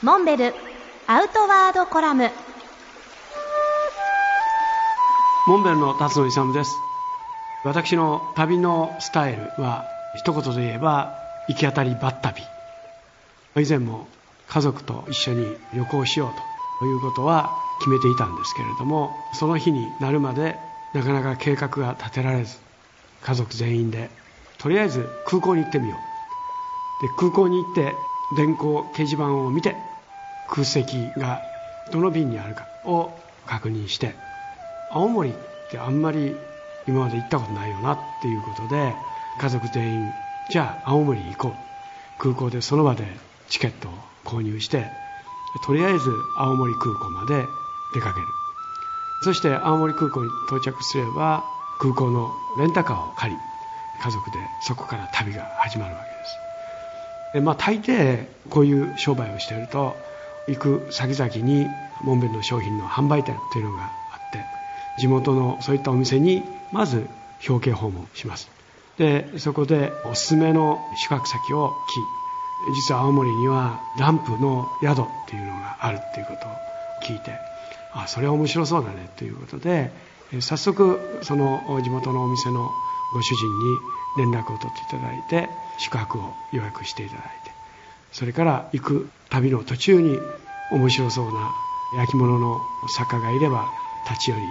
[0.00, 0.54] モンベル
[1.08, 2.30] アウトワードコラム。
[5.48, 6.70] モンベルの辰野勇です。
[7.64, 12.42] 私の旅のスタイルは一言で言えば行き当たりばったび
[13.60, 14.06] 以前も
[14.46, 16.30] 家族と一緒に旅行しよう
[16.78, 20.56] ということは決めていたんですけれどもその日になるまで
[20.94, 22.56] なかなか計画が立てられず
[23.22, 24.10] 家族全員で
[24.58, 27.02] とりあえず空港に行ってみよう。
[27.02, 27.94] で空港に行って
[28.36, 29.76] 電光掲示板を見て
[30.48, 31.40] 空席が
[31.92, 33.10] どの便にあるかを
[33.46, 34.14] 確認して
[34.90, 35.34] 青森っ
[35.70, 36.34] てあんまり
[36.86, 38.94] 今まで行ったことないよなっていうことで
[39.40, 40.12] 家族全員
[40.50, 41.52] じゃあ青森行こう
[42.18, 43.04] 空港でその場で
[43.48, 43.92] チケットを
[44.24, 44.86] 購入して
[45.66, 47.46] とりあえず青森空港まで
[47.94, 48.26] 出かける。
[49.20, 51.44] そして青森空港に到着すれば
[51.80, 53.38] 空港のレンタカーを借り
[54.00, 56.47] 家族でそこから旅が始まるわけです。
[57.42, 59.96] まあ大抵こういう商売をしていると
[60.48, 61.66] 行く先々に
[62.02, 63.86] モンベルの商品の販売店というのがあ
[64.28, 64.44] って
[64.98, 67.06] 地元のそういったお店にまず
[67.48, 68.50] 表敬訪問します。
[68.98, 76.52] でそこでおすすめの宿泊先を聞き実は青森にはランプの宿っていうのがあるっていうことを
[77.06, 77.32] 聞いて
[77.92, 79.92] あそれは面白そうだねということで
[80.40, 82.70] 早速その地元のお店の
[83.14, 83.78] ご主人に
[84.16, 87.52] 連絡を取っていただいて宿泊を予約していただいて
[88.12, 90.18] それから行く旅の途中に
[90.72, 91.50] 面白そうな
[91.96, 93.68] 焼き物の作家がいれば
[94.08, 94.42] 立ち寄り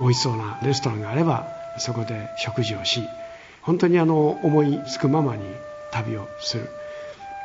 [0.00, 1.48] 美味しそうなレストランがあれば
[1.78, 3.00] そこで食事をし
[3.62, 5.42] 本当にあの思いつくままに
[5.92, 6.68] 旅をする。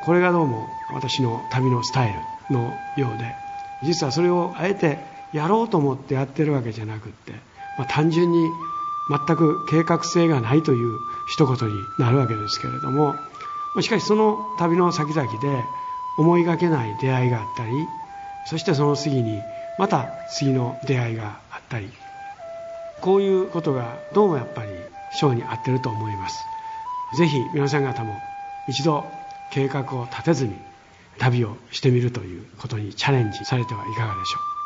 [0.02, 2.14] これがどうも私の旅のスタイ
[2.50, 3.36] ルのようで
[3.84, 4.98] 実はそれをあえて
[5.34, 7.34] やろうと思ってやってるわけじゃなくって、
[7.78, 8.50] まあ、単純に
[9.10, 13.16] 全く計画性がないという一言になるわけですけれども
[13.82, 15.64] しかしその旅の先々で
[16.18, 17.72] 思いがけない出会いがあったり
[18.46, 19.42] そしてその次に
[19.78, 21.90] また次の出会いがあったり
[23.02, 24.70] こういうことがどうもやっぱり
[25.20, 26.46] 章に合ってると思います。
[27.18, 28.20] ぜひ皆さん方も
[28.68, 29.06] 一度
[29.52, 30.54] 計画を立てずに
[31.18, 34.59] 旅をしてみるということにチャレンジされてはいかがでしょう。